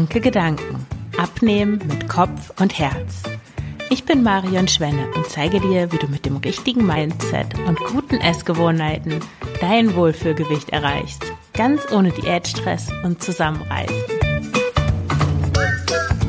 [0.00, 0.86] Schlanke Gedanken.
[1.18, 3.22] Abnehmen mit Kopf und Herz.
[3.90, 8.14] Ich bin Marion Schwenne und zeige dir, wie du mit dem richtigen Mindset und guten
[8.14, 9.20] Essgewohnheiten
[9.60, 11.30] dein Wohlfühlgewicht erreichst.
[11.52, 13.94] Ganz ohne Diätstress und Zusammenreißen.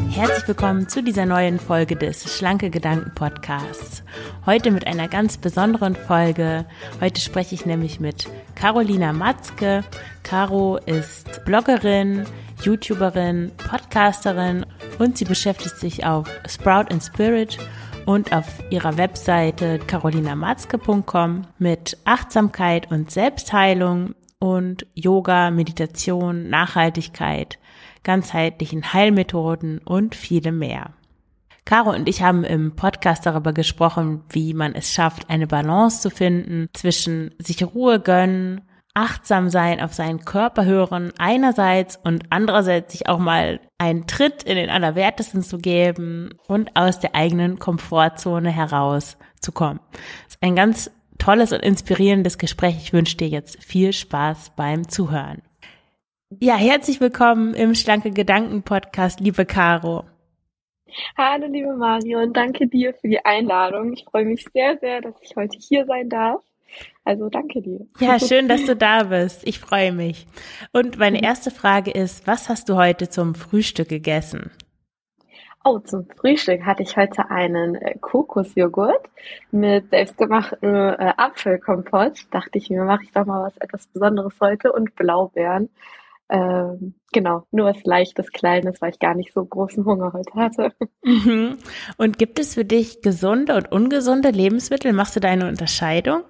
[0.10, 4.04] Herzlich willkommen zu dieser neuen Folge des Schlanke Gedanken Podcasts.
[4.46, 6.66] Heute mit einer ganz besonderen Folge.
[7.00, 9.86] Heute spreche ich nämlich mit Carolina Matzke.
[10.24, 12.26] Caro ist Bloggerin,
[12.64, 14.66] YouTuberin, Podcasterin
[15.00, 17.58] und sie beschäftigt sich auf Sprout and Spirit
[18.06, 27.60] und auf ihrer Webseite carolinamatzke.com mit Achtsamkeit und Selbstheilung und Yoga, Meditation, Nachhaltigkeit,
[28.04, 30.94] ganzheitlichen Heilmethoden und viele mehr.
[31.66, 36.10] Caro und ich haben im Podcast darüber gesprochen, wie man es schafft, eine Balance zu
[36.10, 38.62] finden zwischen sich Ruhe gönnen,
[38.94, 44.56] achtsam sein, auf seinen Körper hören einerseits und andererseits sich auch mal einen Tritt in
[44.56, 49.80] den Allerwertesten zu geben und aus der eigenen Komfortzone herauszukommen.
[49.92, 52.78] Das ist ein ganz tolles und inspirierendes Gespräch.
[52.78, 55.42] Ich wünsche dir jetzt viel Spaß beim Zuhören.
[56.40, 60.06] Ja, herzlich willkommen im Schlanke Gedanken Podcast, liebe Caro.
[61.18, 63.94] Hallo, liebe Marion, danke dir für die Einladung.
[63.94, 66.42] Ich freue mich sehr, sehr, dass ich heute hier sein darf.
[67.04, 67.88] Also danke dir.
[68.00, 69.48] Ja, schön, dass du da bist.
[69.48, 70.28] Ich freue mich.
[70.72, 71.24] Und meine mhm.
[71.24, 74.52] erste Frage ist, was hast du heute zum Frühstück gegessen?
[75.64, 79.10] Oh, zum Frühstück hatte ich heute einen äh, Kokosjoghurt
[79.52, 82.26] mit selbstgemachtem äh, Apfelkompott.
[82.32, 85.70] Dachte ich mir, mache ich doch mal was etwas Besonderes heute und Blaubeeren.
[86.30, 90.72] Ähm, genau, nur was leichtes, kleines, weil ich gar nicht so großen Hunger heute hatte.
[91.04, 91.58] Mhm.
[91.98, 94.94] Und gibt es für dich gesunde und ungesunde Lebensmittel?
[94.94, 96.24] Machst du da eine Unterscheidung?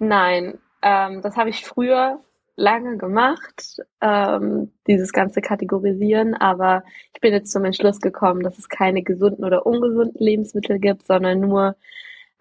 [0.00, 2.20] Nein, ähm, das habe ich früher
[2.56, 6.84] lange gemacht, ähm, dieses ganze Kategorisieren, aber
[7.14, 11.40] ich bin jetzt zum Entschluss gekommen, dass es keine gesunden oder ungesunden Lebensmittel gibt, sondern
[11.40, 11.76] nur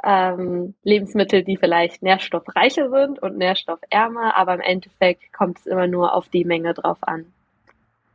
[0.03, 6.13] ähm, Lebensmittel, die vielleicht nährstoffreicher sind und nährstoffärmer, aber im Endeffekt kommt es immer nur
[6.13, 7.25] auf die Menge drauf an.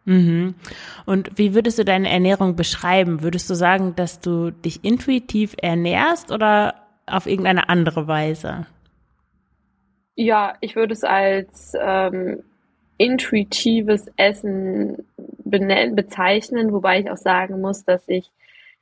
[0.06, 0.54] Mhm.
[1.06, 3.22] Und wie würdest du deine Ernährung beschreiben?
[3.22, 6.74] Würdest du sagen, dass du dich intuitiv ernährst oder
[7.06, 8.66] auf irgendeine andere Weise?
[10.16, 12.44] Ja, ich würde es als ähm,
[12.98, 15.06] intuitives Essen
[15.44, 18.30] bezeichnen, wobei ich auch sagen muss, dass ich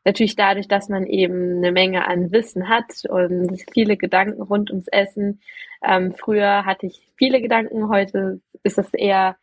[0.05, 4.89] natürlich dadurch, dass man eben eine Menge an Wissen hat und viele Gedanken rund ums
[4.89, 5.41] Essen.
[5.83, 9.37] Ähm, früher hatte ich viele Gedanken, heute ist das eher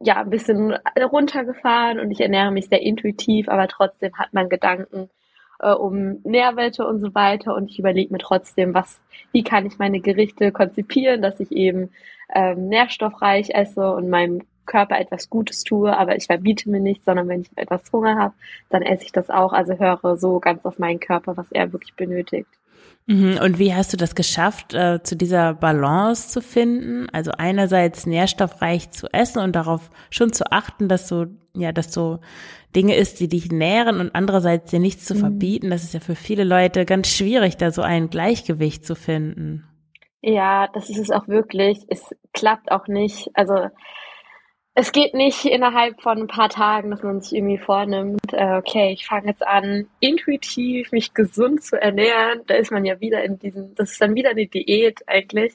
[0.00, 5.10] ja ein bisschen runtergefahren und ich ernähre mich sehr intuitiv, aber trotzdem hat man Gedanken
[5.60, 7.54] äh, um Nährwerte und so weiter.
[7.54, 9.00] Und ich überlege mir trotzdem, was,
[9.32, 11.90] wie kann ich meine Gerichte konzipieren, dass ich eben
[12.34, 17.28] ähm, nährstoffreich esse und meinem Körper etwas Gutes tue, aber ich verbiete mir nichts, sondern
[17.28, 18.34] wenn ich etwas Hunger habe,
[18.70, 19.52] dann esse ich das auch.
[19.52, 22.48] Also höre so ganz auf meinen Körper, was er wirklich benötigt.
[23.06, 23.38] Mhm.
[23.42, 27.08] Und wie hast du das geschafft, äh, zu dieser Balance zu finden?
[27.12, 32.18] Also einerseits nährstoffreich zu essen und darauf schon zu achten, dass du, ja, dass du
[32.74, 35.18] Dinge isst, die dich nähren und andererseits dir nichts zu mhm.
[35.20, 35.70] verbieten.
[35.70, 39.64] Das ist ja für viele Leute ganz schwierig, da so ein Gleichgewicht zu finden.
[40.22, 41.84] Ja, das ist es auch wirklich.
[41.88, 43.28] Es klappt auch nicht.
[43.34, 43.68] Also
[44.76, 48.92] es geht nicht innerhalb von ein paar Tagen, dass man sich irgendwie vornimmt, äh, okay,
[48.92, 52.42] ich fange jetzt an, intuitiv mich gesund zu ernähren.
[52.46, 55.54] Da ist man ja wieder in diesem, das ist dann wieder eine Diät eigentlich.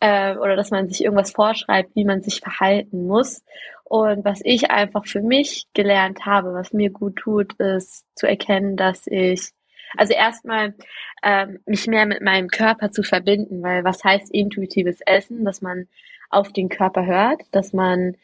[0.00, 3.42] Äh, oder dass man sich irgendwas vorschreibt, wie man sich verhalten muss.
[3.84, 8.76] Und was ich einfach für mich gelernt habe, was mir gut tut, ist zu erkennen,
[8.76, 9.52] dass ich
[9.96, 10.74] also erstmal
[11.22, 15.88] ähm, mich mehr mit meinem Körper zu verbinden, weil was heißt intuitives Essen, dass man
[16.30, 18.16] auf den Körper hört, dass man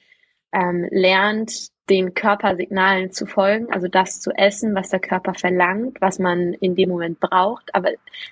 [0.53, 6.19] ähm, lernt, den Körpersignalen zu folgen, also das zu essen, was der Körper verlangt, was
[6.19, 7.75] man in dem Moment braucht.
[7.75, 7.91] Aber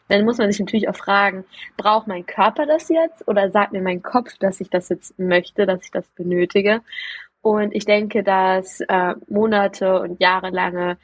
[0.09, 1.45] dann muss man sich natürlich auch fragen,
[1.77, 5.67] braucht mein Körper das jetzt oder sagt mir mein Kopf, dass ich das jetzt möchte,
[5.67, 6.81] dass ich das benötige?
[7.43, 10.97] Und ich denke, dass äh, Monate und jahrelange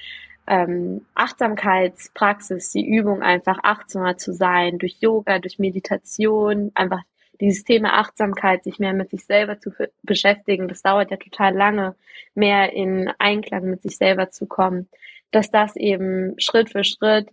[0.49, 7.03] ähm, Achtsamkeitspraxis, die Übung einfach achtsamer zu sein, durch Yoga, durch Meditation, einfach
[7.41, 9.71] dieses Thema Achtsamkeit, sich mehr mit sich selber zu
[10.03, 11.95] beschäftigen, das dauert ja total lange,
[12.35, 14.89] mehr in Einklang mit sich selber zu kommen,
[15.31, 17.29] dass das eben Schritt für Schritt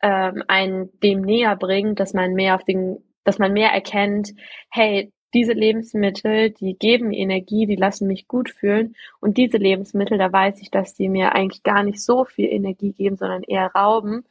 [0.00, 4.30] ähm, einen dem näher bringt, dass man mehr auf den, dass man mehr erkennt,
[4.70, 8.96] hey, diese Lebensmittel, die geben Energie, die lassen mich gut fühlen.
[9.20, 12.92] Und diese Lebensmittel, da weiß ich, dass die mir eigentlich gar nicht so viel Energie
[12.92, 14.24] geben, sondern eher rauben.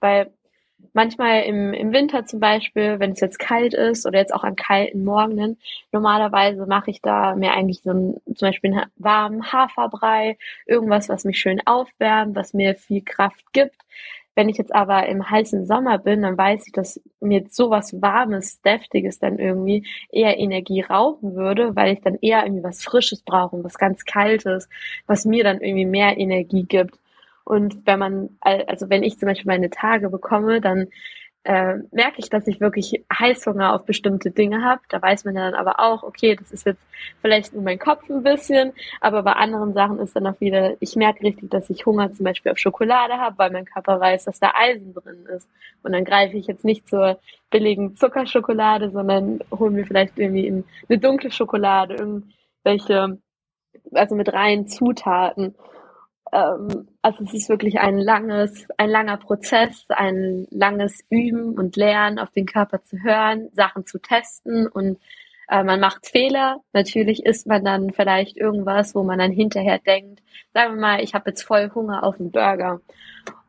[0.00, 0.32] Weil
[0.92, 4.56] manchmal im, im Winter zum Beispiel, wenn es jetzt kalt ist oder jetzt auch an
[4.56, 5.58] kalten Morgenen,
[5.92, 10.36] normalerweise mache ich da mir eigentlich so ein, zum Beispiel einen warmen Haferbrei,
[10.66, 13.76] irgendwas, was mich schön aufwärmt, was mir viel Kraft gibt.
[14.40, 18.62] Wenn ich jetzt aber im heißen Sommer bin, dann weiß ich, dass mir sowas Warmes,
[18.62, 23.62] Deftiges dann irgendwie eher Energie rauben würde, weil ich dann eher irgendwie was Frisches brauche,
[23.62, 24.70] was ganz Kaltes,
[25.06, 26.98] was mir dann irgendwie mehr Energie gibt.
[27.44, 30.86] Und wenn man, also wenn ich zum Beispiel meine Tage bekomme, dann
[31.44, 34.82] äh, merke ich, dass ich wirklich Heißhunger auf bestimmte Dinge habe.
[34.88, 36.82] Da weiß man dann aber auch, okay, das ist jetzt
[37.22, 40.96] vielleicht nur mein Kopf ein bisschen, aber bei anderen Sachen ist dann auch wieder, ich
[40.96, 44.38] merke richtig, dass ich Hunger zum Beispiel auf Schokolade habe, weil mein Körper weiß, dass
[44.38, 45.48] da Eisen drin ist.
[45.82, 47.18] Und dann greife ich jetzt nicht zur
[47.50, 53.18] billigen Zuckerschokolade, sondern hole mir vielleicht irgendwie eine dunkle Schokolade, irgendwelche,
[53.92, 55.54] also mit reinen Zutaten.
[56.32, 62.18] Ähm, also es ist wirklich ein langes, ein langer Prozess, ein langes Üben und Lernen,
[62.18, 64.98] auf den Körper zu hören, Sachen zu testen und
[65.48, 66.60] äh, man macht Fehler.
[66.72, 70.22] Natürlich isst man dann vielleicht irgendwas, wo man dann hinterher denkt,
[70.54, 72.80] sagen wir mal, ich habe jetzt voll Hunger auf einen Burger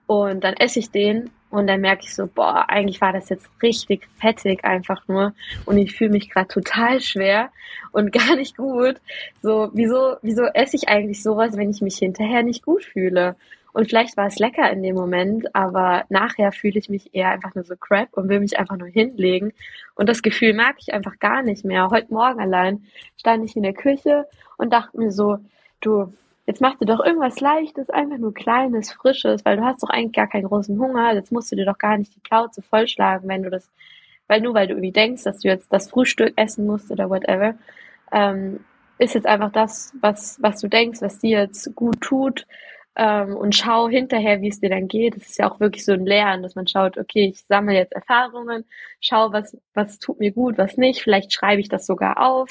[0.08, 3.50] und dann esse ich den und dann merke ich so, boah, eigentlich war das jetzt
[3.62, 5.34] richtig fettig einfach nur.
[5.66, 7.52] Und ich fühle mich gerade total schwer
[7.92, 8.96] und gar nicht gut.
[9.42, 13.36] So, wieso, wieso esse ich eigentlich sowas, wenn ich mich hinterher nicht gut fühle?
[13.74, 17.56] Und vielleicht war es lecker in dem Moment, aber nachher fühle ich mich eher einfach
[17.56, 19.54] nur so crap und will mich einfach nur hinlegen.
[19.96, 21.90] Und das Gefühl mag ich einfach gar nicht mehr.
[21.90, 22.86] Heute Morgen allein
[23.18, 24.26] stand ich in der Küche
[24.58, 25.38] und dachte mir so,
[25.80, 26.14] du,
[26.52, 30.12] jetzt mach dir doch irgendwas Leichtes, einfach nur Kleines, Frisches, weil du hast doch eigentlich
[30.12, 31.14] gar keinen großen Hunger.
[31.14, 33.72] Jetzt musst du dir doch gar nicht die Plauze vollschlagen, wenn du das,
[34.28, 37.56] weil nur weil du irgendwie denkst, dass du jetzt das Frühstück essen musst oder whatever,
[38.12, 38.66] ähm,
[38.98, 42.46] ist jetzt einfach das, was, was du denkst, was dir jetzt gut tut.
[42.98, 45.16] Ähm, und schau hinterher, wie es dir dann geht.
[45.16, 47.94] Das ist ja auch wirklich so ein Lernen, dass man schaut, okay, ich sammle jetzt
[47.94, 48.66] Erfahrungen,
[49.00, 51.02] schau, was, was tut mir gut, was nicht.
[51.02, 52.50] Vielleicht schreibe ich das sogar auf,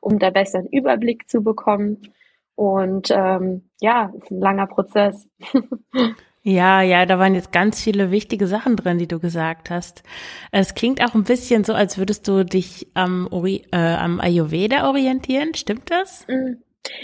[0.00, 2.12] um da besser einen Überblick zu bekommen.
[2.60, 5.26] Und ähm, ja, ist ein langer Prozess.
[6.42, 10.02] Ja, ja, da waren jetzt ganz viele wichtige Sachen drin, die du gesagt hast.
[10.52, 14.88] Es klingt auch ein bisschen so, als würdest du dich am, Ori äh, am Ayurveda
[14.88, 15.52] orientieren.
[15.52, 16.26] Stimmt das?
[16.28, 16.54] Mm.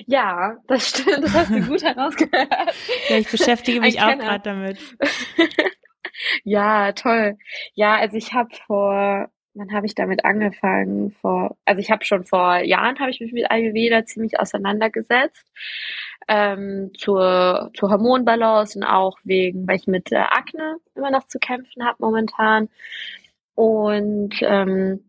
[0.07, 1.25] Ja, das stimmt.
[1.25, 2.49] Das hast du gut herausgehört.
[3.11, 4.79] ja, ich beschäftige mich auch gerade damit.
[6.45, 7.37] ja, toll.
[7.75, 11.13] Ja, also ich habe vor wann habe ich damit angefangen?
[11.21, 15.47] Vor, also ich habe schon vor Jahren habe ich mich mit Ayurveda ziemlich auseinandergesetzt
[16.29, 21.39] ähm, zur, zur Hormonbalance und auch wegen, weil ich mit äh, Akne immer noch zu
[21.39, 22.69] kämpfen habe momentan
[23.55, 25.03] und ähm,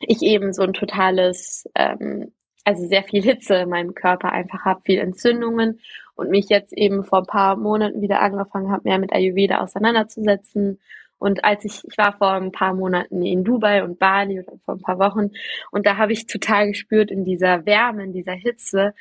[0.00, 2.32] ich eben so ein totales, ähm,
[2.64, 5.80] also sehr viel Hitze in meinem Körper einfach habe, viel Entzündungen
[6.14, 10.78] und mich jetzt eben vor ein paar Monaten wieder angefangen habe, mehr mit Ayurveda auseinanderzusetzen
[11.20, 14.74] und als ich, ich war vor ein paar Monaten in Dubai und Bali oder vor
[14.74, 15.30] ein paar Wochen.
[15.70, 18.94] Und da habe ich total gespürt in dieser Wärme, in dieser Hitze,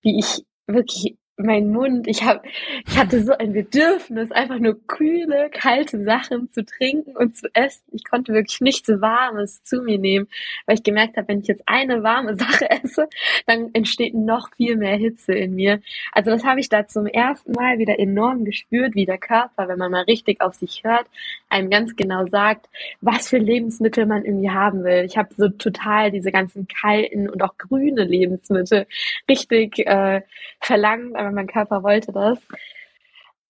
[0.00, 2.40] wie ich wirklich mein Mund, ich habe,
[2.86, 7.84] ich hatte so ein Bedürfnis, einfach nur kühle, kalte Sachen zu trinken und zu essen.
[7.92, 10.28] Ich konnte wirklich nichts Warmes zu mir nehmen,
[10.64, 13.08] weil ich gemerkt habe, wenn ich jetzt eine warme Sache esse,
[13.46, 15.80] dann entsteht noch viel mehr Hitze in mir.
[16.12, 19.78] Also das habe ich da zum ersten Mal wieder enorm gespürt, wie der Körper, wenn
[19.78, 21.06] man mal richtig auf sich hört,
[21.50, 22.66] einem ganz genau sagt,
[23.02, 25.04] was für Lebensmittel man irgendwie haben will.
[25.04, 28.86] Ich habe so total diese ganzen kalten und auch grüne Lebensmittel
[29.28, 30.22] richtig äh,
[30.60, 32.38] verlangt aber mein Körper wollte das.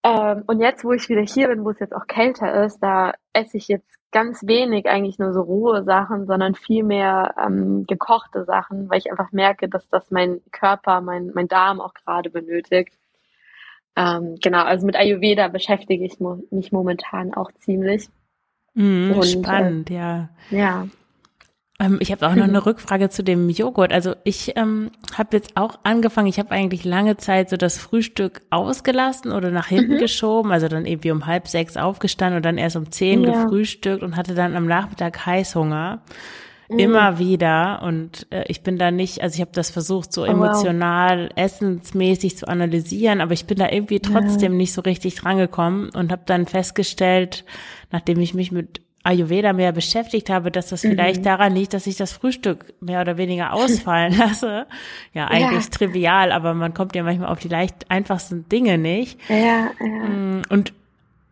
[0.03, 3.13] Ähm, und jetzt, wo ich wieder hier bin, wo es jetzt auch kälter ist, da
[3.33, 8.45] esse ich jetzt ganz wenig eigentlich nur so rohe Sachen, sondern viel mehr ähm, gekochte
[8.45, 12.95] Sachen, weil ich einfach merke, dass das mein Körper, mein, mein Darm auch gerade benötigt.
[13.97, 16.19] Ähm, genau, also mit Ayurveda beschäftige ich
[16.51, 18.09] mich momentan auch ziemlich.
[18.75, 20.29] Mm, und, spannend, äh, ja.
[20.51, 20.87] Ja.
[21.79, 23.93] Ähm, ich habe auch noch eine Rückfrage zu dem Joghurt.
[23.93, 28.43] Also ich ähm, habe jetzt auch angefangen, ich habe eigentlich lange Zeit so das Frühstück
[28.51, 29.99] ausgelassen oder nach hinten mhm.
[29.99, 33.33] geschoben, also dann irgendwie um halb sechs aufgestanden und dann erst um zehn ja.
[33.33, 36.03] gefrühstückt und hatte dann am Nachmittag Heißhunger.
[36.69, 36.79] Mhm.
[36.79, 37.83] Immer wieder.
[37.83, 41.33] Und äh, ich bin da nicht, also ich habe das versucht, so oh, emotional, wow.
[41.37, 44.59] essensmäßig zu analysieren, aber ich bin da irgendwie trotzdem ja.
[44.59, 47.45] nicht so richtig drangekommen und habe dann festgestellt,
[47.93, 51.25] nachdem ich mich mit Ayurveda mehr beschäftigt habe, dass das vielleicht mhm.
[51.25, 54.67] daran liegt, dass ich das Frühstück mehr oder weniger ausfallen lasse.
[55.15, 55.71] Ja, eigentlich ja.
[55.71, 59.19] trivial, aber man kommt ja manchmal auf die leicht einfachsten Dinge nicht.
[59.29, 59.87] Ja, ja.
[60.09, 60.73] Mm, und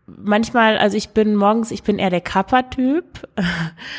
[0.07, 3.05] manchmal, also ich bin morgens, ich bin eher der Kappa-Typ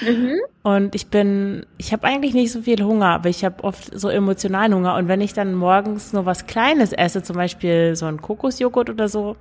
[0.02, 0.36] mhm.
[0.64, 4.10] und ich bin, ich habe eigentlich nicht so viel Hunger, aber ich habe oft so
[4.10, 8.22] emotionalen Hunger und wenn ich dann morgens nur was Kleines esse, zum Beispiel so ein
[8.22, 9.36] Kokosjoghurt oder so,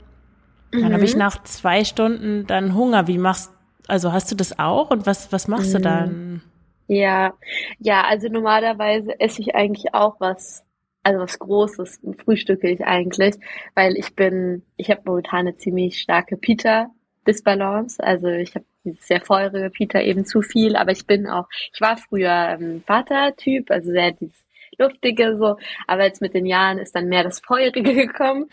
[0.73, 0.95] dann mhm.
[0.95, 3.07] habe ich nach zwei Stunden dann Hunger.
[3.07, 3.53] Wie machst
[3.89, 5.77] also hast du das auch und was, was machst mhm.
[5.77, 6.43] du dann?
[6.87, 7.35] Ja,
[7.79, 10.65] ja, also normalerweise esse ich eigentlich auch was,
[11.03, 13.37] also was Großes, frühstücke ich eigentlich,
[13.75, 18.67] weil ich bin, ich habe momentan eine ziemlich starke Pita-Disbalance, also ich habe
[19.01, 23.71] sehr feurige Pita eben zu viel, aber ich bin auch, ich war früher ähm, Vater-Typ,
[23.71, 24.44] also sehr dieses
[24.79, 28.47] luftige so, aber jetzt mit den Jahren ist dann mehr das Feurige gekommen.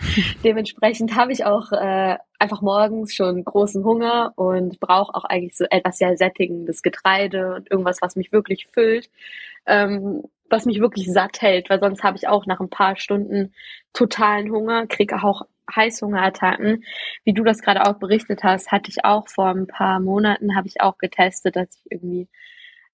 [0.44, 5.66] Dementsprechend habe ich auch äh, einfach morgens schon großen Hunger und brauche auch eigentlich so
[5.70, 9.10] etwas sehr sättigendes Getreide und irgendwas, was mich wirklich füllt,
[9.66, 13.54] ähm, was mich wirklich satt hält, weil sonst habe ich auch nach ein paar Stunden
[13.94, 16.84] totalen Hunger, kriege auch Heißhungerattacken.
[17.24, 20.68] Wie du das gerade auch berichtet hast, hatte ich auch vor ein paar Monaten, habe
[20.68, 22.28] ich auch getestet, dass ich irgendwie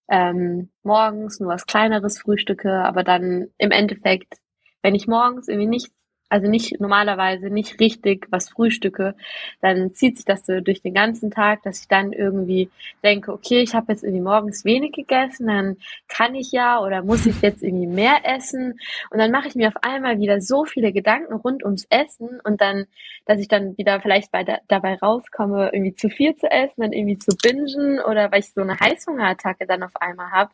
[0.09, 4.35] ähm, morgens nur was kleineres frühstücke, aber dann im Endeffekt,
[4.81, 5.91] wenn ich morgens irgendwie nicht
[6.29, 9.15] also nicht normalerweise nicht richtig was frühstücke,
[9.61, 12.69] dann zieht sich das so durch den ganzen Tag, dass ich dann irgendwie
[13.03, 17.25] denke, okay, ich habe jetzt irgendwie morgens wenig gegessen, dann kann ich ja oder muss
[17.25, 18.79] ich jetzt irgendwie mehr essen
[19.09, 22.61] und dann mache ich mir auf einmal wieder so viele Gedanken rund ums Essen und
[22.61, 22.85] dann,
[23.25, 26.93] dass ich dann wieder vielleicht bei da, dabei rauskomme, irgendwie zu viel zu essen, dann
[26.93, 30.51] irgendwie zu bingen oder weil ich so eine Heißhungerattacke dann auf einmal habe.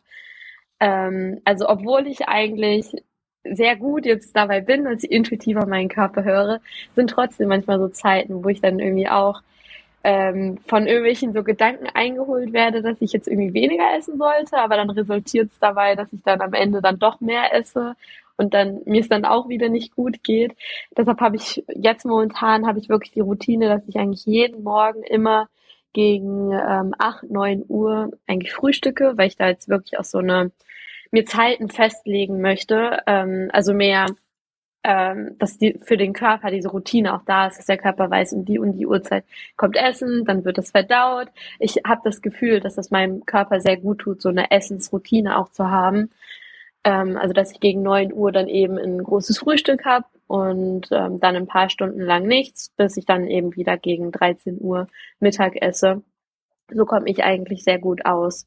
[0.80, 2.92] Ähm, also obwohl ich eigentlich
[3.44, 6.60] sehr gut jetzt dabei bin, als ich intuitiv auf meinen Körper höre,
[6.94, 9.42] sind trotzdem manchmal so Zeiten, wo ich dann irgendwie auch
[10.02, 14.76] ähm, von irgendwelchen so Gedanken eingeholt werde, dass ich jetzt irgendwie weniger essen sollte, aber
[14.76, 17.94] dann resultiert es dabei, dass ich dann am Ende dann doch mehr esse
[18.36, 20.54] und dann mir es dann auch wieder nicht gut geht.
[20.96, 25.02] Deshalb habe ich jetzt momentan habe ich wirklich die Routine, dass ich eigentlich jeden Morgen
[25.04, 25.48] immer
[25.94, 30.50] gegen ähm, 8, 9 Uhr eigentlich frühstücke, weil ich da jetzt wirklich auch so eine
[31.14, 34.06] mir Zeiten festlegen möchte, ähm, also mehr,
[34.82, 38.32] ähm, dass die für den Körper diese Routine auch da ist, dass der Körper weiß,
[38.34, 39.24] um die und die Uhrzeit
[39.56, 41.28] kommt Essen, dann wird es verdaut.
[41.60, 45.50] Ich habe das Gefühl, dass das meinem Körper sehr gut tut, so eine Essensroutine auch
[45.50, 46.10] zu haben.
[46.84, 51.20] Ähm, also dass ich gegen neun Uhr dann eben ein großes Frühstück habe und ähm,
[51.20, 54.88] dann ein paar Stunden lang nichts, bis ich dann eben wieder gegen 13 Uhr
[55.20, 56.02] Mittag esse.
[56.72, 58.46] So komme ich eigentlich sehr gut aus.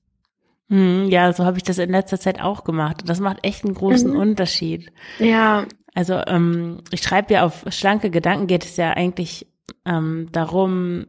[0.70, 3.02] Hm, ja, so habe ich das in letzter Zeit auch gemacht.
[3.02, 4.20] Und das macht echt einen großen mhm.
[4.20, 4.92] Unterschied.
[5.20, 5.66] Ja.
[5.94, 9.48] Also ähm, ich schreibe ja auf schlanke Gedanken geht es ja eigentlich
[9.86, 11.08] ähm, darum,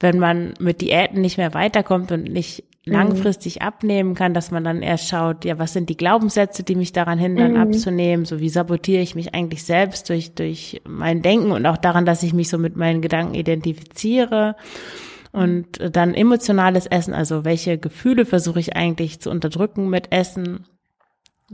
[0.00, 2.92] wenn man mit Diäten nicht mehr weiterkommt und nicht mhm.
[2.92, 6.92] langfristig abnehmen kann, dass man dann erst schaut, ja, was sind die Glaubenssätze, die mich
[6.92, 7.60] daran hindern, mhm.
[7.60, 8.24] abzunehmen?
[8.24, 12.24] So wie sabotiere ich mich eigentlich selbst durch, durch mein Denken und auch daran, dass
[12.24, 14.56] ich mich so mit meinen Gedanken identifiziere.
[15.32, 20.66] Und dann emotionales Essen, also welche Gefühle versuche ich eigentlich zu unterdrücken mit Essen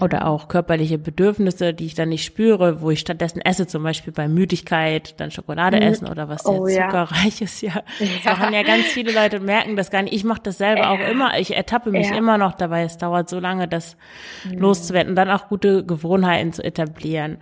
[0.01, 4.13] oder auch körperliche Bedürfnisse, die ich dann nicht spüre, wo ich stattdessen esse, zum Beispiel
[4.13, 5.83] bei Müdigkeit, dann Schokolade mhm.
[5.83, 7.63] essen oder was oh, sehr zuckerreich ist.
[7.63, 8.33] Ja, das ja.
[8.33, 10.15] machen ja ganz viele Leute, merken das gar nicht.
[10.15, 10.91] Ich mache das selber ja.
[10.91, 11.39] auch immer.
[11.39, 12.17] Ich ertappe mich ja.
[12.17, 12.83] immer noch dabei.
[12.83, 13.97] Es dauert so lange, das
[14.45, 14.59] mhm.
[14.59, 17.39] loszuwerden und dann auch gute Gewohnheiten zu etablieren.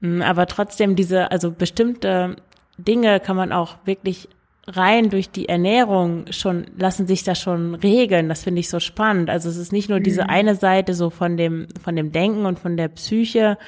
[0.00, 2.36] Mm, aber trotzdem diese, also bestimmte
[2.78, 4.28] Dinge kann man auch wirklich
[4.76, 8.28] rein durch die Ernährung schon, lassen sich da schon regeln.
[8.28, 9.30] Das finde ich so spannend.
[9.30, 10.30] Also es ist nicht nur diese mhm.
[10.30, 13.58] eine Seite so von dem, von dem Denken und von der Psyche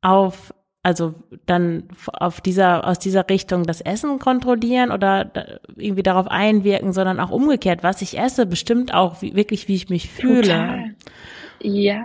[0.00, 1.14] auf, also
[1.46, 7.30] dann auf dieser, aus dieser Richtung das Essen kontrollieren oder irgendwie darauf einwirken, sondern auch
[7.30, 10.42] umgekehrt, was ich esse, bestimmt auch wie, wirklich, wie ich mich fühle.
[10.42, 10.94] Total.
[11.60, 12.04] Ja.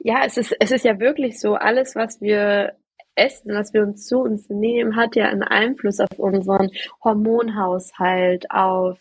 [0.00, 2.74] Ja, es ist, es ist ja wirklich so, alles, was wir
[3.16, 6.70] Essen, was wir uns zu uns nehmen, hat ja einen Einfluss auf unseren
[7.02, 8.98] Hormonhaushalt, auf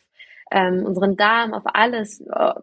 [0.52, 2.54] ähm, unseren Darm, auf alles, äh,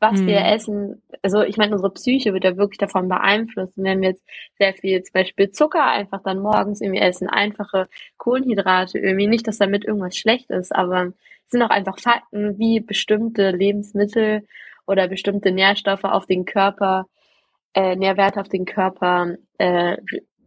[0.00, 0.26] was hm.
[0.26, 1.02] wir essen.
[1.22, 3.76] Also ich meine, unsere Psyche wird ja wirklich davon beeinflusst.
[3.76, 4.24] Und wenn wir jetzt
[4.58, 7.88] sehr viel zum Beispiel Zucker einfach dann morgens irgendwie essen, einfache
[8.18, 11.12] Kohlenhydrate irgendwie, nicht, dass damit irgendwas schlecht ist, aber
[11.46, 14.46] es sind auch einfach Fakten, wie bestimmte Lebensmittel
[14.86, 17.06] oder bestimmte Nährstoffe auf den Körper,
[17.74, 19.96] äh, Nährwerte auf den Körper äh,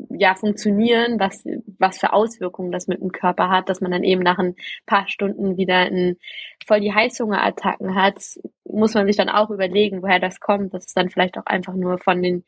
[0.09, 1.43] ja funktionieren, was
[1.77, 5.07] was für Auswirkungen das mit dem Körper hat, dass man dann eben nach ein paar
[5.07, 6.17] Stunden wieder ein,
[6.65, 8.17] voll die Heißhungerattacken hat,
[8.63, 10.73] muss man sich dann auch überlegen, woher das kommt.
[10.73, 12.43] Das ist dann vielleicht auch einfach nur von den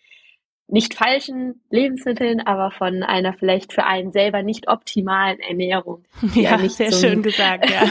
[0.72, 6.06] nicht falschen Lebensmitteln, aber von einer vielleicht für einen selber nicht optimalen Ernährung.
[6.34, 7.84] Ja, ja sehr zum, schön gesagt, ja.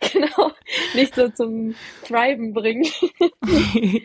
[0.12, 0.50] genau,
[0.94, 1.74] nicht so zum
[2.06, 2.86] Thriven bringen.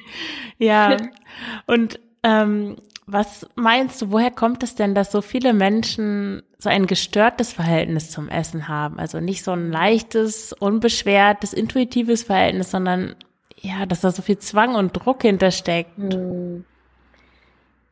[0.58, 0.96] ja,
[1.68, 2.78] und ähm,
[3.12, 8.12] was meinst du, woher kommt es denn, dass so viele Menschen so ein gestörtes Verhältnis
[8.12, 9.00] zum Essen haben?
[9.00, 13.16] Also nicht so ein leichtes, unbeschwertes, intuitives Verhältnis, sondern
[13.56, 15.98] ja, dass da so viel Zwang und Druck hintersteckt.
[15.98, 16.66] Hm.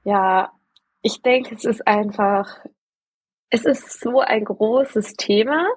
[0.04, 0.52] Ja,
[1.02, 2.64] ich denke, es ist einfach,
[3.50, 5.68] es ist so ein großes Thema,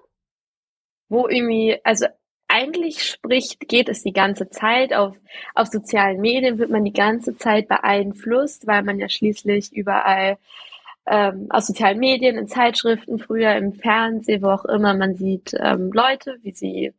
[1.09, 2.07] wo irgendwie, also
[2.61, 4.93] eigentlich spricht, geht es die ganze Zeit.
[4.95, 5.17] Auf,
[5.55, 10.39] auf sozialen Medien wird man die ganze Zeit beeinflusst, weil man ja schließlich überall
[11.07, 15.91] ähm, aus sozialen Medien, in Zeitschriften, früher im Fernsehen, wo auch immer, man sieht ähm,
[15.93, 16.93] Leute, wie sie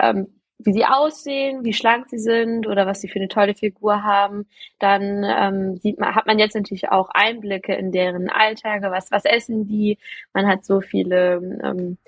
[0.00, 4.02] ähm, wie sie aussehen, wie schlank sie sind oder was sie für eine tolle Figur
[4.02, 4.46] haben,
[4.78, 9.24] dann ähm, sieht man, hat man jetzt natürlich auch Einblicke in deren Alltage, was, was
[9.24, 9.98] essen die.
[10.32, 11.98] Man hat so viele ähm,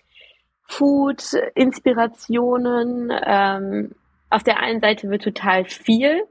[0.68, 3.10] Food-Inspirationen.
[3.24, 3.94] Ähm,
[4.30, 6.24] auf der einen Seite wird total viel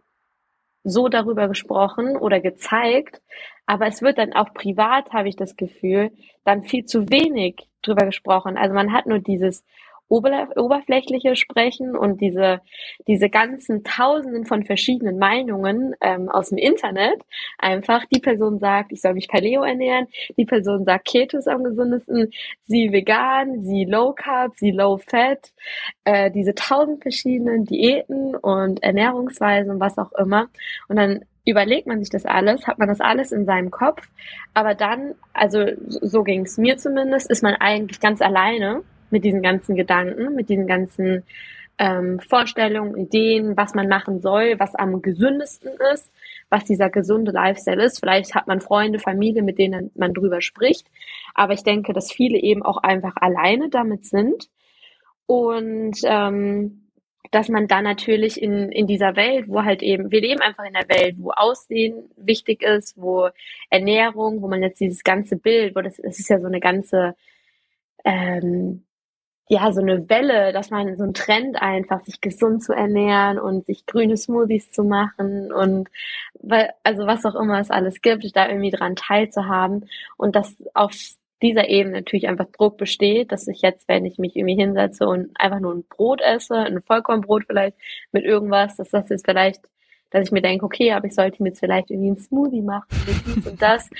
[0.84, 3.22] so darüber gesprochen oder gezeigt,
[3.66, 6.12] aber es wird dann auch privat, habe ich das Gefühl,
[6.44, 8.58] dann viel zu wenig drüber gesprochen.
[8.58, 9.64] Also man hat nur dieses
[10.08, 12.62] oberflächliche Sprechen und diese,
[13.08, 17.22] diese ganzen Tausenden von verschiedenen Meinungen ähm, aus dem Internet.
[17.58, 20.08] Einfach, die Person sagt, ich soll mich Paleo ernähren,
[20.38, 22.32] die Person sagt, Keto ist am gesündesten,
[22.66, 25.52] sie vegan, sie low carb, sie low fat,
[26.04, 30.48] äh, diese tausend verschiedenen Diäten und Ernährungsweisen, was auch immer.
[30.88, 34.08] Und dann überlegt man sich das alles, hat man das alles in seinem Kopf,
[34.54, 39.42] aber dann, also so ging es mir zumindest, ist man eigentlich ganz alleine mit diesen
[39.42, 41.24] ganzen Gedanken, mit diesen ganzen
[41.78, 46.12] ähm, Vorstellungen, Ideen, was man machen soll, was am gesündesten ist,
[46.50, 48.00] was dieser gesunde Lifestyle ist.
[48.00, 50.88] Vielleicht hat man Freunde, Familie, mit denen man drüber spricht.
[51.34, 54.50] Aber ich denke, dass viele eben auch einfach alleine damit sind.
[55.28, 56.86] Und ähm,
[57.32, 60.76] dass man dann natürlich in, in dieser Welt, wo halt eben, wir leben einfach in
[60.76, 63.30] einer Welt, wo Aussehen wichtig ist, wo
[63.70, 67.16] Ernährung, wo man jetzt dieses ganze Bild, wo das, das ist ja so eine ganze
[68.06, 68.86] ähm,
[69.48, 73.66] ja, so eine Welle, dass man so ein Trend einfach, sich gesund zu ernähren und
[73.66, 75.90] sich grüne Smoothies zu machen und
[76.40, 79.88] weil, also was auch immer es alles gibt, da irgendwie dran teilzuhaben
[80.18, 80.94] und dass auf
[81.44, 85.30] dieser Ebene natürlich einfach Druck besteht, dass ich jetzt, wenn ich mich irgendwie hinsetze und
[85.40, 87.78] einfach nur ein Brot esse, ein Vollkornbrot vielleicht
[88.12, 89.62] mit irgendwas, dass das jetzt vielleicht
[90.12, 92.88] dass ich mir denke, okay, aber ich sollte mir jetzt vielleicht irgendwie einen Smoothie machen
[93.46, 93.90] und das.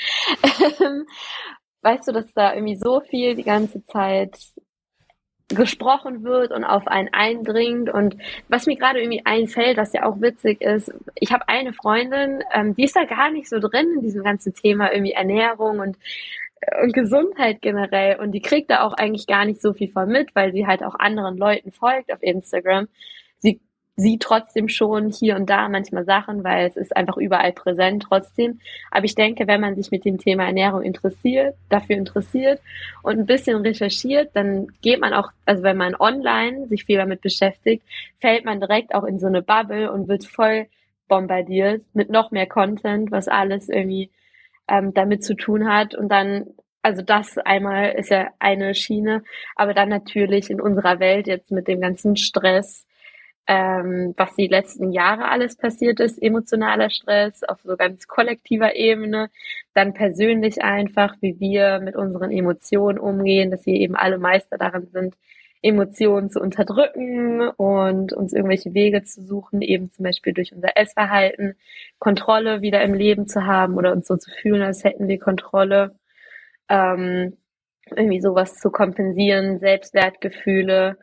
[0.82, 1.06] Ähm,
[1.82, 4.38] weißt du, dass da irgendwie so viel die ganze Zeit
[5.50, 7.90] gesprochen wird und auf einen eindringt.
[7.90, 8.18] Und
[8.50, 12.76] was mir gerade irgendwie einfällt, was ja auch witzig ist, ich habe eine Freundin, ähm,
[12.76, 15.98] die ist da gar nicht so drin in diesem ganzen Thema irgendwie Ernährung und
[16.62, 20.10] äh, und Gesundheit generell und die kriegt da auch eigentlich gar nicht so viel von
[20.10, 22.88] mit, weil sie halt auch anderen Leuten folgt auf Instagram.
[23.98, 28.04] Sie sieht trotzdem schon hier und da manchmal Sachen, weil es ist einfach überall präsent
[28.04, 28.60] trotzdem.
[28.92, 32.60] Aber ich denke, wenn man sich mit dem Thema Ernährung interessiert, dafür interessiert
[33.04, 37.22] und ein bisschen recherchiert, dann geht man auch, also wenn man online sich viel damit
[37.22, 37.84] beschäftigt,
[38.20, 40.68] fällt man direkt auch in so eine Bubble und wird voll
[41.08, 44.10] bombardiert mit noch mehr Content, was alles irgendwie
[44.68, 45.96] ähm, damit zu tun hat.
[45.96, 46.48] Und dann
[46.82, 49.24] also das einmal ist ja eine Schiene,
[49.56, 52.86] aber dann natürlich in unserer Welt jetzt mit dem ganzen Stress,
[53.48, 59.30] ähm, was die letzten Jahre alles passiert ist, emotionaler Stress auf so ganz kollektiver Ebene,
[59.74, 64.88] dann persönlich einfach, wie wir mit unseren Emotionen umgehen, dass wir eben alle Meister darin
[64.88, 65.16] sind,
[65.62, 71.56] Emotionen zu unterdrücken und uns irgendwelche Wege zu suchen, eben zum Beispiel durch unser Essverhalten
[71.98, 75.96] Kontrolle wieder im Leben zu haben oder uns so zu fühlen, als hätten wir Kontrolle,
[76.70, 77.38] ähm,
[77.96, 80.98] irgendwie sowas zu kompensieren, Selbstwertgefühle,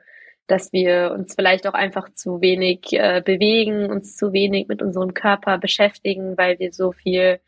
[0.46, 5.14] dass wir uns vielleicht auch einfach zu wenig äh, bewegen, uns zu wenig mit unserem
[5.14, 7.40] Körper beschäftigen, weil wir so viel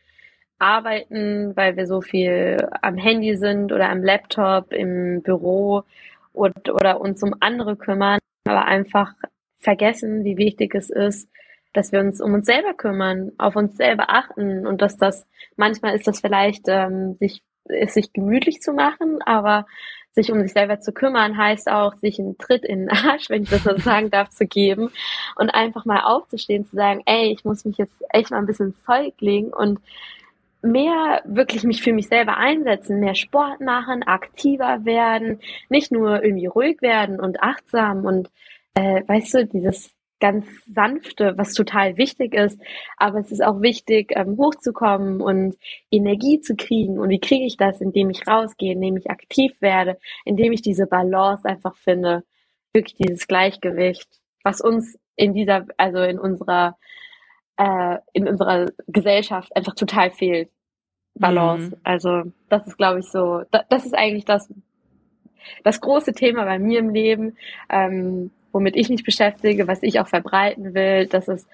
[0.59, 5.83] arbeiten, weil wir so viel am Handy sind oder am Laptop, im Büro
[6.33, 9.15] und, oder uns um andere kümmern, aber einfach
[9.59, 11.29] vergessen, wie wichtig es ist,
[11.73, 15.27] dass wir uns um uns selber kümmern, auf uns selber achten und dass das
[15.57, 19.67] manchmal ist das vielleicht ähm, sich es sich gemütlich zu machen, aber
[20.15, 23.43] sich um sich selber zu kümmern, heißt auch, sich einen Tritt in den Arsch, wenn
[23.43, 24.91] ich das so sagen darf, zu geben
[25.37, 28.75] und einfach mal aufzustehen, zu sagen, ey, ich muss mich jetzt echt mal ein bisschen
[28.87, 29.81] Zeug legen und
[30.63, 36.47] mehr wirklich mich für mich selber einsetzen, mehr Sport machen, aktiver werden, nicht nur irgendwie
[36.47, 38.31] ruhig werden und achtsam und
[38.75, 42.61] äh, weißt du, dieses ganz sanfte, was total wichtig ist.
[42.97, 45.57] Aber es ist auch wichtig, ähm, hochzukommen und
[45.91, 46.99] Energie zu kriegen.
[46.99, 50.87] Und wie kriege ich das, indem ich rausgehe, indem ich aktiv werde, indem ich diese
[50.87, 52.25] Balance einfach finde,
[52.73, 54.09] wirklich dieses Gleichgewicht,
[54.43, 56.77] was uns in dieser, also in unserer,
[57.57, 60.51] äh, in unserer Gesellschaft einfach total fehlt.
[61.15, 61.71] Balance.
[61.71, 61.81] Mhm.
[61.85, 64.53] Also das ist, glaube ich, so, das ist eigentlich das,
[65.63, 67.37] das große Thema bei mir im Leben.
[67.69, 71.47] Ähm, womit ich mich beschäftige, was ich auch verbreiten will, dass es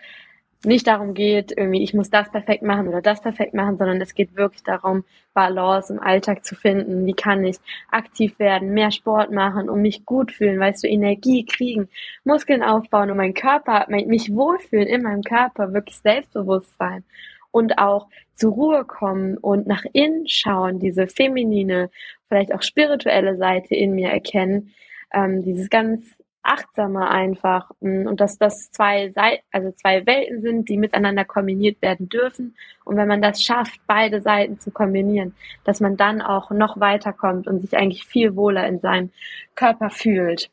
[0.63, 4.15] nicht darum geht, irgendwie, ich muss das perfekt machen oder das perfekt machen, sondern es
[4.15, 7.07] geht wirklich darum, Balance im Alltag zu finden.
[7.07, 7.57] Wie kann ich
[7.91, 11.89] aktiv werden, mehr Sport machen und mich gut fühlen, weißt du, Energie kriegen,
[12.25, 17.05] Muskeln aufbauen und mein Körper, mich wohlfühlen in meinem Körper, wirklich selbstbewusst sein
[17.51, 21.91] und auch zur Ruhe kommen und nach innen schauen, diese feminine,
[22.29, 24.75] vielleicht auch spirituelle Seite in mir erkennen,
[25.13, 30.69] ähm, dieses ganz achtsame einfach mm, und dass das zwei Seiten, also zwei Welten sind,
[30.69, 32.57] die miteinander kombiniert werden dürfen.
[32.85, 37.47] Und wenn man das schafft, beide Seiten zu kombinieren, dass man dann auch noch weiterkommt
[37.47, 39.11] und sich eigentlich viel wohler in seinem
[39.55, 40.51] Körper fühlt.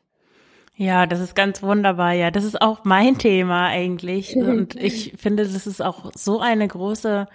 [0.78, 2.12] Ja, das ist ganz wunderbar.
[2.12, 4.36] Ja, das ist auch mein Thema eigentlich.
[4.36, 7.26] Und ich finde, das ist auch so eine große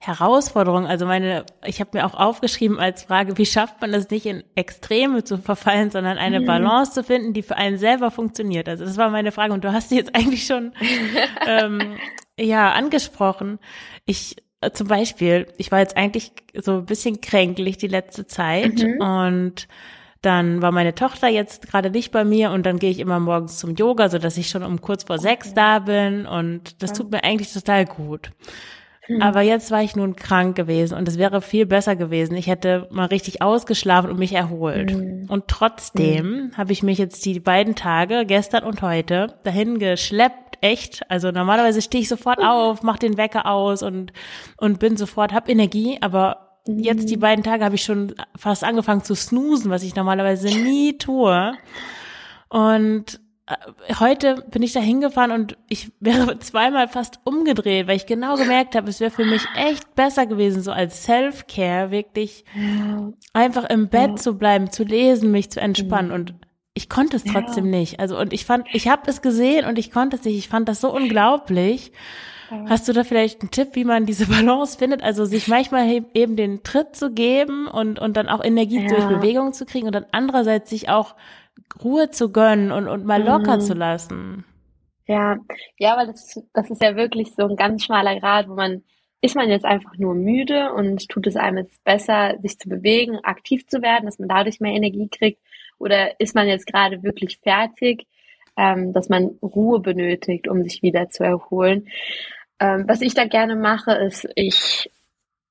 [0.00, 0.86] Herausforderung.
[0.86, 4.44] Also meine, ich habe mir auch aufgeschrieben als Frage, wie schafft man es nicht in
[4.54, 6.46] Extreme zu verfallen, sondern eine mhm.
[6.46, 8.68] Balance zu finden, die für einen selber funktioniert.
[8.68, 10.72] Also das war meine Frage und du hast sie jetzt eigentlich schon
[11.46, 11.96] ähm,
[12.38, 13.58] ja angesprochen.
[14.06, 18.78] Ich äh, zum Beispiel, ich war jetzt eigentlich so ein bisschen kränklich die letzte Zeit
[18.78, 19.00] mhm.
[19.00, 19.68] und
[20.22, 23.58] dann war meine Tochter jetzt gerade nicht bei mir und dann gehe ich immer morgens
[23.58, 25.28] zum Yoga, so dass ich schon um kurz vor okay.
[25.28, 28.30] sechs da bin und das tut mir eigentlich total gut.
[29.08, 29.22] Hm.
[29.22, 32.36] Aber jetzt war ich nun krank gewesen und es wäre viel besser gewesen.
[32.36, 34.94] Ich hätte mal richtig ausgeschlafen und mich erholt.
[34.94, 35.26] Mhm.
[35.28, 36.56] Und trotzdem mhm.
[36.56, 41.10] habe ich mich jetzt die beiden Tage, gestern und heute, dahin geschleppt, echt.
[41.10, 44.12] Also normalerweise stehe ich sofort auf, mach den Wecker aus und,
[44.58, 46.80] und bin sofort, hab Energie, aber mhm.
[46.80, 50.98] jetzt die beiden Tage habe ich schon fast angefangen zu snoosen, was ich normalerweise nie
[50.98, 51.54] tue.
[52.50, 53.20] Und
[53.98, 58.74] heute bin ich da hingefahren und ich wäre zweimal fast umgedreht, weil ich genau gemerkt
[58.74, 63.12] habe, es wäre für mich echt besser gewesen, so als Self-Care wirklich ja.
[63.32, 64.16] einfach im Bett ja.
[64.16, 66.34] zu bleiben, zu lesen, mich zu entspannen und
[66.74, 67.78] ich konnte es trotzdem ja.
[67.78, 67.98] nicht.
[67.98, 70.38] Also und ich fand, ich habe es gesehen und ich konnte es nicht.
[70.38, 71.90] Ich fand das so unglaublich.
[72.66, 75.02] Hast du da vielleicht einen Tipp, wie man diese Balance findet?
[75.02, 79.52] Also sich manchmal eben den Tritt zu geben und, und dann auch Energie durch Bewegung
[79.52, 81.14] zu kriegen und dann andererseits sich auch
[81.82, 83.60] Ruhe zu gönnen und, und mal locker mhm.
[83.60, 84.44] zu lassen.
[85.06, 85.38] Ja,
[85.78, 88.82] ja, weil das, das ist ja wirklich so ein ganz schmaler Grad, wo man,
[89.22, 93.18] ist man jetzt einfach nur müde und tut es einem jetzt besser, sich zu bewegen,
[93.22, 95.40] aktiv zu werden, dass man dadurch mehr Energie kriegt?
[95.78, 98.06] Oder ist man jetzt gerade wirklich fertig,
[98.56, 101.88] ähm, dass man Ruhe benötigt, um sich wieder zu erholen?
[102.60, 104.90] Ähm, was ich da gerne mache, ist, ich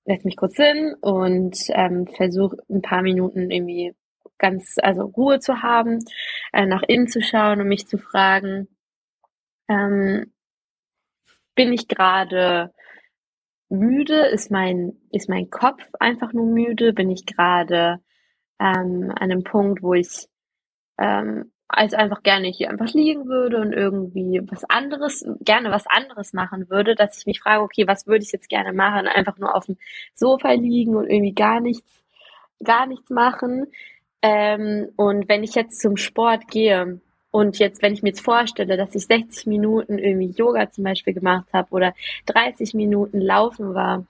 [0.05, 3.93] setze mich kurz hin und ähm, versuche ein paar Minuten irgendwie
[4.37, 5.99] ganz, also Ruhe zu haben,
[6.53, 8.67] äh, nach innen zu schauen und mich zu fragen,
[9.69, 10.33] ähm,
[11.55, 12.73] bin ich gerade
[13.69, 14.27] müde?
[14.27, 16.93] Ist mein, ist mein Kopf einfach nur müde?
[16.93, 17.99] Bin ich gerade
[18.59, 20.27] ähm, an einem Punkt, wo ich
[20.99, 26.33] ähm, als einfach gerne hier einfach liegen würde und irgendwie was anderes, gerne was anderes
[26.33, 29.07] machen würde, dass ich mich frage, okay, was würde ich jetzt gerne machen?
[29.07, 29.77] Einfach nur auf dem
[30.15, 32.03] Sofa liegen und irgendwie gar nichts,
[32.63, 33.67] gar nichts machen.
[34.21, 36.99] Ähm, und wenn ich jetzt zum Sport gehe
[37.31, 41.13] und jetzt, wenn ich mir jetzt vorstelle, dass ich 60 Minuten irgendwie Yoga zum Beispiel
[41.13, 41.93] gemacht habe oder
[42.25, 44.05] 30 Minuten laufen war,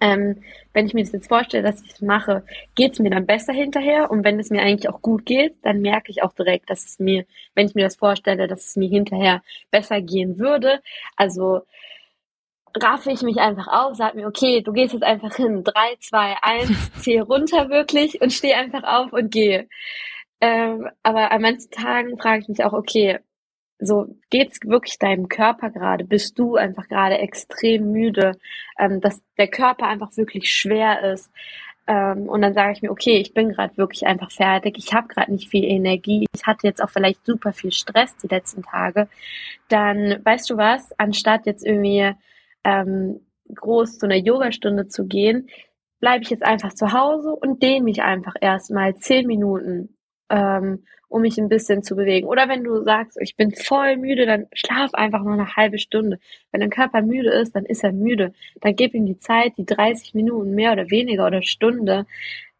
[0.00, 3.26] ähm, wenn ich mir das jetzt vorstelle, dass ich es mache, geht es mir dann
[3.26, 4.10] besser hinterher.
[4.10, 6.98] Und wenn es mir eigentlich auch gut geht, dann merke ich auch direkt, dass es
[6.98, 10.80] mir, wenn ich mir das vorstelle, dass es mir hinterher besser gehen würde.
[11.16, 11.62] Also
[12.80, 16.36] raffe ich mich einfach auf, sag mir, okay, du gehst jetzt einfach hin, drei, zwei,
[16.42, 19.68] eins, zähl runter wirklich und steh einfach auf und gehe.
[20.40, 23.18] Ähm, aber an manchen Tagen frage ich mich auch, okay,
[23.78, 26.04] so geht's wirklich deinem Körper gerade?
[26.04, 28.32] Bist du einfach gerade extrem müde,
[28.78, 31.30] ähm, dass der Körper einfach wirklich schwer ist?
[31.86, 34.76] Ähm, und dann sage ich mir, okay, ich bin gerade wirklich einfach fertig.
[34.78, 36.26] Ich habe gerade nicht viel Energie.
[36.34, 39.08] Ich hatte jetzt auch vielleicht super viel Stress die letzten Tage.
[39.68, 40.92] Dann weißt du was?
[40.98, 42.12] Anstatt jetzt irgendwie
[42.64, 43.20] ähm,
[43.54, 45.48] groß zu einer Yogastunde zu gehen,
[46.00, 49.96] bleibe ich jetzt einfach zu Hause und dehne mich einfach erstmal zehn Minuten,
[50.30, 52.26] ähm, um mich ein bisschen zu bewegen.
[52.26, 56.18] Oder wenn du sagst, ich bin voll müde, dann schlaf einfach nur eine halbe Stunde.
[56.52, 58.32] Wenn dein Körper müde ist, dann ist er müde.
[58.60, 62.06] Dann gib ihm die Zeit, die 30 Minuten mehr oder weniger oder Stunde,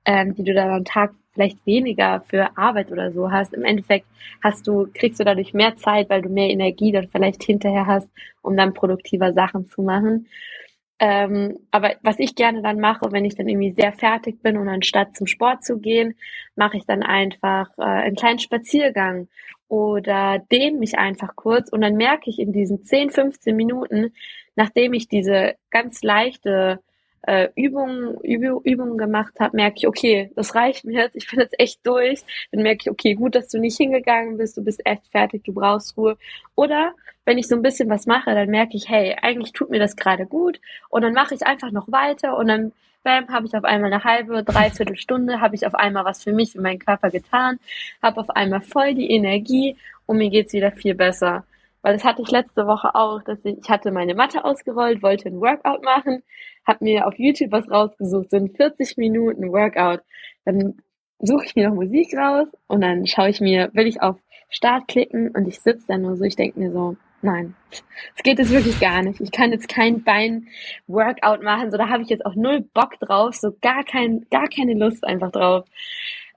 [0.04, 3.54] ähm, die du dann am Tag vielleicht weniger für Arbeit oder so hast.
[3.54, 4.06] Im Endeffekt
[4.42, 8.08] hast du, kriegst du dadurch mehr Zeit, weil du mehr Energie dann vielleicht hinterher hast,
[8.42, 10.26] um dann produktiver Sachen zu machen.
[11.02, 14.68] Ähm, aber was ich gerne dann mache, wenn ich dann irgendwie sehr fertig bin und
[14.68, 16.14] anstatt zum Sport zu gehen,
[16.56, 19.28] mache ich dann einfach äh, einen kleinen Spaziergang
[19.66, 24.12] oder dehne mich einfach kurz und dann merke ich in diesen 10, 15 Minuten,
[24.56, 26.80] nachdem ich diese ganz leichte
[27.22, 31.40] äh, Übungen, Übung, Übungen gemacht habe, merke ich, okay, das reicht mir jetzt, ich bin
[31.40, 32.20] jetzt echt durch.
[32.52, 35.52] Dann merke ich, okay, gut, dass du nicht hingegangen bist, du bist echt fertig, du
[35.52, 36.16] brauchst Ruhe.
[36.54, 39.78] Oder wenn ich so ein bisschen was mache, dann merke ich, hey, eigentlich tut mir
[39.78, 43.54] das gerade gut und dann mache ich einfach noch weiter und dann bam, habe ich
[43.54, 46.78] auf einmal eine halbe, dreiviertel Stunde, habe ich auf einmal was für mich und meinen
[46.78, 47.58] Körper getan,
[48.02, 51.44] habe auf einmal voll die Energie und mir geht's wieder viel besser.
[51.82, 55.28] Weil das hatte ich letzte Woche auch, dass ich, ich hatte meine Matte ausgerollt, wollte
[55.28, 56.22] ein Workout machen,
[56.66, 60.00] habe mir auf YouTube was rausgesucht, sind 40 Minuten Workout.
[60.44, 60.82] Dann
[61.18, 64.16] suche ich mir noch Musik raus und dann schaue ich mir, will ich auf
[64.48, 67.54] Start klicken und ich sitze dann nur so, ich denke mir so, nein,
[68.16, 69.20] es geht jetzt wirklich gar nicht.
[69.20, 73.34] Ich kann jetzt kein Bein-Workout machen, so da habe ich jetzt auch null Bock drauf,
[73.34, 75.66] so gar kein, gar keine Lust einfach drauf.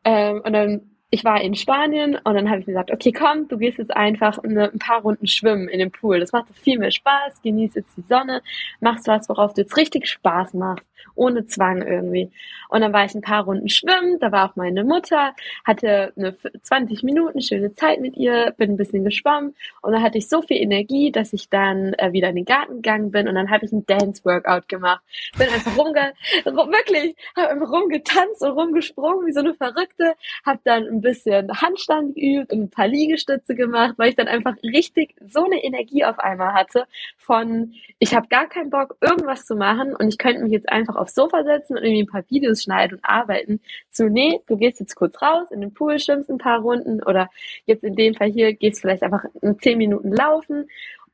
[0.04, 3.60] Ähm, und dann ich war in Spanien und dann habe ich gesagt, okay, komm, du
[3.60, 6.20] gehst jetzt einfach eine, ein paar Runden schwimmen in dem Pool.
[6.20, 8.42] Das macht viel mehr Spaß, genieß jetzt die Sonne,
[8.80, 12.32] machst was, worauf du jetzt richtig Spaß machst, ohne Zwang irgendwie.
[12.70, 16.36] Und dann war ich ein paar Runden schwimmen, da war auch meine Mutter, hatte eine
[16.64, 20.42] 20 Minuten schöne Zeit mit ihr, bin ein bisschen geschwommen und dann hatte ich so
[20.42, 23.68] viel Energie, dass ich dann äh, wieder in den Garten gegangen bin und dann habe
[23.68, 25.04] ich ein Dance-Workout gemacht.
[25.38, 26.14] Bin einfach rumge...
[26.44, 32.52] wirklich, habe einfach rumgetanzt und rumgesprungen wie so eine Verrückte, habe dann bisschen Handstand geübt
[32.52, 36.54] und ein paar Liegestütze gemacht, weil ich dann einfach richtig so eine Energie auf einmal
[36.54, 36.86] hatte
[37.18, 40.96] von, ich habe gar keinen Bock, irgendwas zu machen und ich könnte mich jetzt einfach
[40.96, 43.60] aufs Sofa setzen und irgendwie ein paar Videos schneiden und arbeiten.
[43.92, 47.30] So, nee, du gehst jetzt kurz raus in den Pool, schwimmst ein paar Runden oder
[47.66, 49.26] jetzt in dem Fall hier gehst vielleicht einfach
[49.62, 50.68] zehn Minuten laufen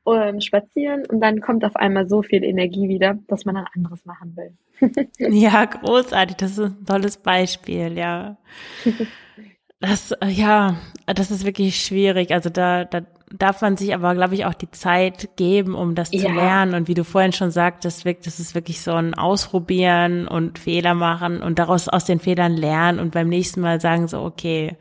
[0.03, 4.05] und spazieren und dann kommt auf einmal so viel Energie wieder, dass man dann anderes
[4.05, 4.53] machen will.
[5.17, 6.37] ja, großartig.
[6.37, 8.37] Das ist ein tolles Beispiel, ja.
[9.81, 12.31] Das, äh, ja, das ist wirklich schwierig.
[12.31, 16.11] Also da, da darf man sich aber, glaube ich, auch die Zeit geben, um das
[16.11, 16.21] ja.
[16.21, 16.73] zu lernen.
[16.73, 21.41] Und wie du vorhin schon sagtest, das ist wirklich so ein Ausprobieren und Fehler machen
[21.41, 24.75] und daraus aus den Fehlern lernen und beim nächsten Mal sagen so, okay,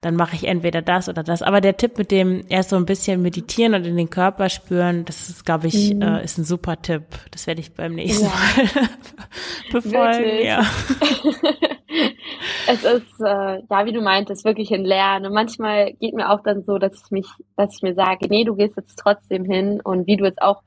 [0.00, 1.40] dann mache ich entweder das oder das.
[1.40, 5.04] Aber der Tipp mit dem erst so ein bisschen meditieren und in den Körper spüren,
[5.06, 6.02] das ist, glaube ich, mhm.
[6.02, 7.04] äh, ist ein super Tipp.
[7.30, 8.30] Das werde ich beim nächsten ja.
[8.30, 8.88] Mal
[9.72, 10.44] befolgen.
[10.44, 10.66] Ja.
[12.68, 15.26] es ist, äh, ja, wie du meintest, wirklich ein Lernen.
[15.26, 17.26] Und manchmal geht mir auch dann so, dass ich mich,
[17.56, 19.80] dass ich mir sage, nee, du gehst jetzt trotzdem hin.
[19.82, 20.62] Und wie du jetzt auch,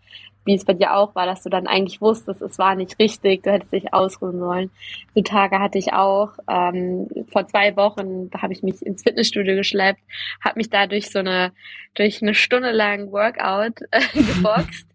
[0.46, 3.44] wie es bei dir auch war, dass du dann eigentlich wusstest, es war nicht richtig,
[3.44, 4.72] du hättest dich ausruhen sollen.
[5.14, 6.32] So Tage hatte ich auch.
[6.50, 10.02] Ähm, vor zwei Wochen habe ich mich ins Fitnessstudio geschleppt,
[10.44, 11.52] habe mich da durch so eine,
[11.96, 14.88] durch eine Stunde lang Workout äh, geboxt.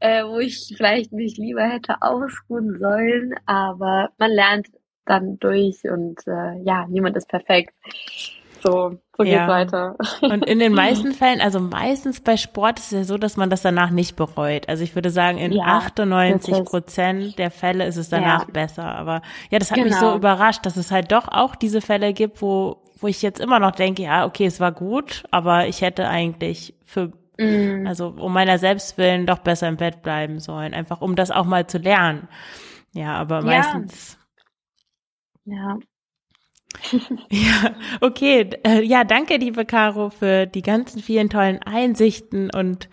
[0.00, 4.68] äh, wo ich vielleicht mich lieber hätte ausruhen sollen, aber man lernt
[5.10, 7.74] dann durch und äh, ja, niemand ist perfekt.
[8.62, 9.38] So, so ja.
[9.38, 9.96] geht's weiter.
[10.20, 13.50] Und in den meisten Fällen, also meistens bei Sport ist es ja so, dass man
[13.50, 14.68] das danach nicht bereut.
[14.68, 18.52] Also ich würde sagen, in ja, 98 Prozent der Fälle ist es danach ja.
[18.52, 18.84] besser.
[18.84, 19.88] Aber ja, das hat genau.
[19.88, 20.16] mich so genau.
[20.16, 23.72] überrascht, dass es halt doch auch diese Fälle gibt, wo, wo ich jetzt immer noch
[23.72, 27.86] denke, ja, okay, es war gut, aber ich hätte eigentlich für mm.
[27.86, 31.66] also um meiner Selbstwillen doch besser im Bett bleiben sollen, einfach um das auch mal
[31.66, 32.28] zu lernen.
[32.92, 34.19] Ja, aber meistens
[35.44, 35.78] ja.
[37.30, 38.48] ja, okay.
[38.64, 42.88] Äh, ja, danke, liebe Caro, für die ganzen vielen tollen Einsichten und,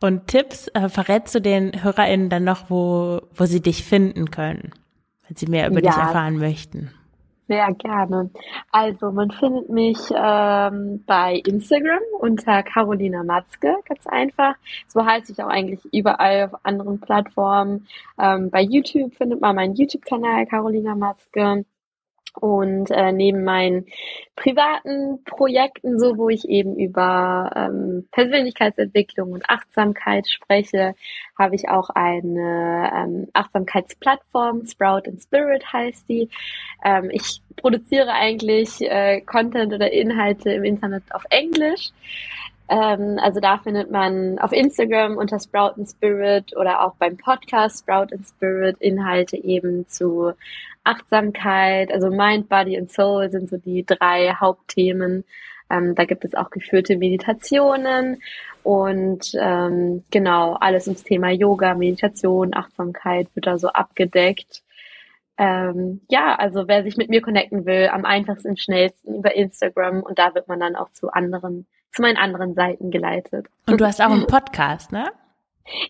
[0.00, 0.68] und Tipps.
[0.68, 4.72] Äh, verrätst du den HörerInnen dann noch, wo, wo sie dich finden können,
[5.26, 5.90] wenn sie mehr über ja.
[5.90, 6.90] dich erfahren möchten?
[7.48, 8.30] Sehr gerne.
[8.72, 14.54] Also man findet mich ähm, bei Instagram unter Carolina Matzke, ganz einfach.
[14.86, 17.86] So heiße ich auch eigentlich überall auf anderen Plattformen.
[18.20, 21.64] Ähm, bei YouTube findet man meinen YouTube-Kanal Carolina Matzke.
[22.40, 23.86] Und äh, neben meinen
[24.36, 30.94] privaten Projekten, so wo ich eben über ähm, Persönlichkeitsentwicklung und Achtsamkeit spreche,
[31.38, 36.28] habe ich auch eine ähm, Achtsamkeitsplattform, Sprout and Spirit heißt die.
[36.84, 41.90] Ähm, ich produziere eigentlich äh, Content oder Inhalte im Internet auf Englisch.
[42.68, 47.80] Ähm, also da findet man auf Instagram unter Sprout and Spirit oder auch beim Podcast
[47.80, 50.32] Sprout and Spirit Inhalte eben zu
[50.88, 55.24] Achtsamkeit, also Mind, Body und Soul sind so die drei Hauptthemen.
[55.70, 58.22] Ähm, da gibt es auch geführte Meditationen
[58.62, 64.62] und ähm, genau alles ums Thema Yoga, Meditation, Achtsamkeit wird da so abgedeckt.
[65.36, 70.18] Ähm, ja, also wer sich mit mir connecten will, am einfachsten, schnellsten über Instagram und
[70.18, 73.46] da wird man dann auch zu anderen, zu meinen anderen Seiten geleitet.
[73.66, 75.06] Und du hast auch einen Podcast, ne?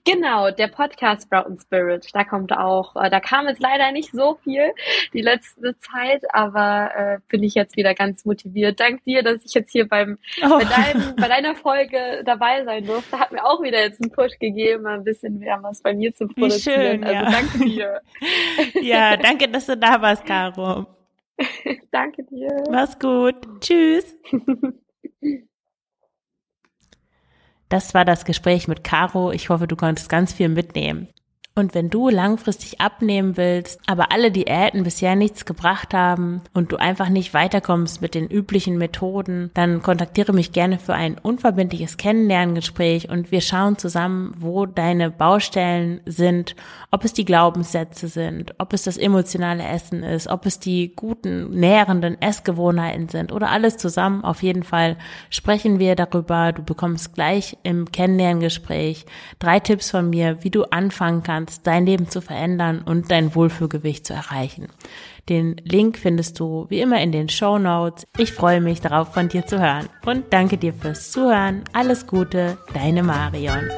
[0.05, 4.38] Genau, der Podcast and Spirit, da kommt auch, äh, da kam jetzt leider nicht so
[4.43, 4.73] viel
[5.12, 8.81] die letzte Zeit, aber äh, bin ich jetzt wieder ganz motiviert.
[8.81, 10.59] Dank dir, dass ich jetzt hier beim oh.
[10.59, 14.38] bei, dein, bei deiner Folge dabei sein durfte, hat mir auch wieder jetzt einen Push
[14.38, 17.03] gegeben, ein bisschen mehr was bei mir zu produzieren.
[17.03, 17.31] Schön, also ja.
[17.31, 18.01] danke dir.
[18.83, 20.87] Ja, danke, dass du da warst, Caro.
[21.91, 22.64] danke dir.
[22.71, 23.37] Mach's gut.
[23.61, 24.17] Tschüss.
[27.69, 29.31] Das war das Gespräch mit Caro.
[29.33, 31.09] Ich hoffe, du konntest ganz viel mitnehmen.
[31.59, 36.77] Und wenn du langfristig abnehmen willst, aber alle Diäten bisher nichts gebracht haben und du
[36.77, 43.09] einfach nicht weiterkommst mit den üblichen Methoden, dann kontaktiere mich gerne für ein unverbindliches Kennenlerngespräch
[43.09, 46.55] und wir schauen zusammen, wo deine Baustellen sind,
[46.92, 51.51] ob es die Glaubenssätze sind, ob es das emotionale Essen ist, ob es die guten,
[51.51, 54.23] nährenden Essgewohnheiten sind oder alles zusammen.
[54.23, 54.97] Auf jeden Fall
[55.29, 56.53] sprechen wir darüber.
[56.53, 59.07] Du bekommst gleich im Kennenlerngespräch
[59.40, 63.35] drei Tipps von mir, wie du anfangen kannst, kannst, dein Leben zu verändern und dein
[63.35, 64.69] Wohlfühlgewicht zu erreichen.
[65.29, 68.07] Den Link findest du wie immer in den Show Notes.
[68.17, 71.65] Ich freue mich darauf, von dir zu hören und danke dir fürs Zuhören.
[71.73, 73.71] Alles Gute, deine Marion.